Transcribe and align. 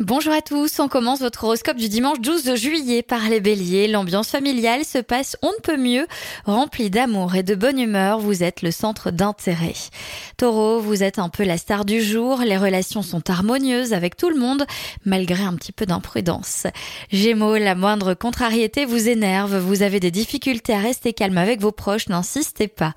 Bonjour 0.00 0.32
à 0.32 0.42
tous, 0.42 0.78
on 0.78 0.86
commence 0.86 1.18
votre 1.18 1.42
horoscope 1.42 1.76
du 1.76 1.88
dimanche 1.88 2.20
12 2.20 2.54
juillet 2.54 3.02
par 3.02 3.28
les 3.28 3.40
béliers. 3.40 3.88
L'ambiance 3.88 4.28
familiale 4.28 4.84
se 4.84 4.98
passe 4.98 5.36
on 5.42 5.48
ne 5.48 5.60
peut 5.60 5.76
mieux, 5.76 6.06
remplie 6.44 6.88
d'amour 6.88 7.34
et 7.34 7.42
de 7.42 7.56
bonne 7.56 7.80
humeur, 7.80 8.20
vous 8.20 8.44
êtes 8.44 8.62
le 8.62 8.70
centre 8.70 9.10
d'intérêt. 9.10 9.74
Taureau, 10.36 10.78
vous 10.78 11.02
êtes 11.02 11.18
un 11.18 11.28
peu 11.28 11.42
la 11.42 11.58
star 11.58 11.84
du 11.84 12.00
jour, 12.00 12.42
les 12.42 12.56
relations 12.56 13.02
sont 13.02 13.28
harmonieuses 13.28 13.92
avec 13.92 14.16
tout 14.16 14.30
le 14.30 14.38
monde, 14.38 14.66
malgré 15.04 15.42
un 15.42 15.56
petit 15.56 15.72
peu 15.72 15.84
d'imprudence. 15.84 16.68
Gémeaux, 17.10 17.56
la 17.56 17.74
moindre 17.74 18.14
contrariété 18.14 18.84
vous 18.84 19.08
énerve, 19.08 19.56
vous 19.56 19.82
avez 19.82 19.98
des 19.98 20.12
difficultés 20.12 20.74
à 20.74 20.78
rester 20.78 21.12
calme 21.12 21.38
avec 21.38 21.60
vos 21.60 21.72
proches, 21.72 22.08
n'insistez 22.08 22.68
pas. 22.68 22.94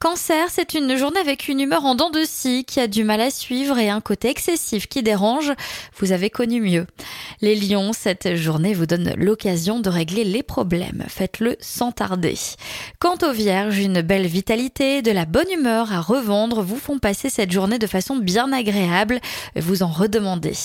Cancer, 0.00 0.48
c'est 0.50 0.74
une 0.74 0.96
journée 0.96 1.20
avec 1.20 1.46
une 1.46 1.60
humeur 1.60 1.84
en 1.84 1.94
dents 1.94 2.10
de 2.10 2.24
scie 2.24 2.64
qui 2.64 2.80
a 2.80 2.88
du 2.88 3.04
mal 3.04 3.20
à 3.20 3.30
suivre 3.30 3.78
et 3.78 3.88
un 3.88 4.00
côté 4.00 4.30
excessif 4.30 4.88
qui 4.88 5.04
dérange, 5.04 5.52
vous 6.00 6.10
avez 6.10 6.28
connu 6.40 6.62
mieux. 6.62 6.86
Les 7.40 7.54
lions, 7.54 7.92
cette 7.92 8.36
journée 8.36 8.74
vous 8.74 8.86
donne 8.86 9.14
l'occasion 9.16 9.80
de 9.80 9.88
régler 9.88 10.24
les 10.24 10.42
problèmes. 10.42 11.04
Faites-le 11.08 11.56
sans 11.60 11.92
tarder. 11.92 12.36
Quant 12.98 13.16
aux 13.22 13.32
vierges, 13.32 13.78
une 13.78 14.02
belle 14.02 14.26
vitalité, 14.26 15.02
de 15.02 15.10
la 15.10 15.24
bonne 15.24 15.50
humeur 15.50 15.92
à 15.92 16.00
revendre 16.00 16.62
vous 16.62 16.76
font 16.76 16.98
passer 16.98 17.30
cette 17.30 17.52
journée 17.52 17.78
de 17.78 17.86
façon 17.86 18.16
bien 18.16 18.52
agréable. 18.52 19.20
Vous 19.56 19.82
en 19.82 19.88
redemandez. 19.88 20.56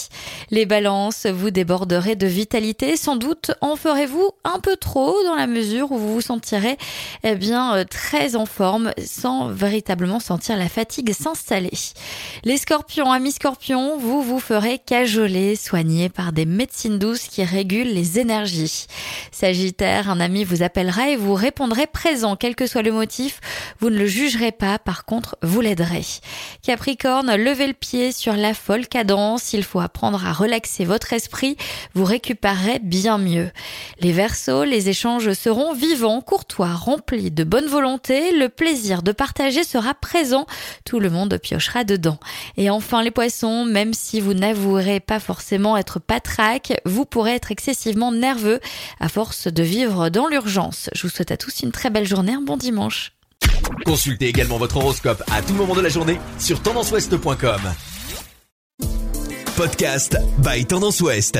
Les 0.51 0.65
balances, 0.65 1.25
vous 1.25 1.51
déborderez 1.51 2.15
de 2.15 2.27
vitalité. 2.27 2.97
Sans 2.97 3.15
doute 3.15 3.51
en 3.61 3.75
ferez-vous 3.75 4.31
un 4.43 4.59
peu 4.59 4.75
trop 4.75 5.15
dans 5.23 5.35
la 5.35 5.47
mesure 5.47 5.91
où 5.91 5.97
vous 5.97 6.13
vous 6.13 6.21
sentirez 6.21 6.77
eh 7.23 7.35
bien, 7.35 7.75
euh, 7.75 7.83
très 7.83 8.35
en 8.35 8.45
forme 8.45 8.91
sans 9.03 9.47
véritablement 9.47 10.19
sentir 10.19 10.57
la 10.57 10.69
fatigue 10.69 11.13
s'installer. 11.13 11.71
Les 12.43 12.57
scorpions, 12.57 13.11
amis 13.11 13.31
scorpions, 13.31 13.97
vous 13.97 14.21
vous 14.21 14.39
ferez 14.39 14.79
cajoler 14.79 15.55
soigné 15.55 16.09
par 16.09 16.31
des 16.31 16.45
médecines 16.55 16.97
douces 16.97 17.27
qui 17.27 17.43
régulent 17.43 17.93
les 17.93 18.19
énergies. 18.19 18.87
Sagittaire, 19.31 20.09
un 20.09 20.19
ami 20.19 20.43
vous 20.43 20.63
appellera 20.63 21.09
et 21.09 21.15
vous 21.15 21.33
répondrez 21.33 21.87
présent, 21.87 22.35
quel 22.35 22.55
que 22.55 22.67
soit 22.67 22.81
le 22.81 22.91
motif. 22.91 23.41
Vous 23.79 23.89
ne 23.89 23.97
le 23.97 24.05
jugerez 24.07 24.51
pas, 24.51 24.79
par 24.79 25.05
contre, 25.05 25.37
vous 25.41 25.61
l'aiderez. 25.61 26.05
Capricorne, 26.61 27.35
levez 27.35 27.67
le 27.67 27.73
pied 27.73 28.11
sur 28.11 28.33
la 28.33 28.53
folle 28.53 28.87
cadence. 28.87 29.53
Il 29.53 29.63
faut 29.63 29.79
apprendre 29.79 30.25
à 30.25 30.33
relaxer 30.33 30.85
votre 30.85 31.13
esprit. 31.13 31.57
Vous 31.93 32.05
récupérerez 32.05 32.79
bien 32.79 33.17
mieux. 33.17 33.51
Les 33.99 34.11
Verseaux, 34.11 34.63
les 34.63 34.89
échanges 34.89 35.33
seront 35.33 35.73
vivants, 35.73 36.21
courtois, 36.21 36.73
remplis 36.73 37.31
de 37.31 37.43
bonne 37.43 37.67
volonté. 37.67 38.31
Le 38.31 38.49
plaisir 38.49 39.03
de 39.03 39.11
partager 39.11 39.63
sera 39.63 39.93
présent. 39.93 40.45
Tout 40.85 40.99
le 40.99 41.09
monde 41.09 41.37
piochera 41.37 41.83
dedans. 41.83 42.19
Et 42.57 42.69
enfin, 42.69 43.03
les 43.03 43.11
Poissons, 43.11 43.65
même 43.65 43.93
si 43.93 44.19
vous 44.19 44.33
n'avouerez 44.33 44.99
pas 44.99 45.19
forcément 45.19 45.77
être 45.77 45.99
patraque, 45.99 46.44
vous 46.85 47.05
pourrez 47.05 47.35
être 47.35 47.51
excessivement 47.51 48.11
nerveux 48.11 48.59
à 48.99 49.09
force 49.09 49.47
de 49.47 49.63
vivre 49.63 50.09
dans 50.09 50.27
l'urgence. 50.27 50.89
Je 50.93 51.03
vous 51.03 51.09
souhaite 51.09 51.31
à 51.31 51.37
tous 51.37 51.61
une 51.61 51.71
très 51.71 51.89
belle 51.89 52.07
journée, 52.07 52.33
un 52.33 52.41
bon 52.41 52.57
dimanche. 52.57 53.13
Consultez 53.85 54.27
également 54.27 54.57
votre 54.57 54.77
horoscope 54.77 55.23
à 55.31 55.41
tout 55.41 55.53
moment 55.53 55.75
de 55.75 55.81
la 55.81 55.89
journée 55.89 56.19
sur 56.39 56.61
tendanceouest.com. 56.61 57.61
Podcast 59.55 60.17
by 60.39 60.65
Tendance 60.65 61.01
Ouest. 61.01 61.39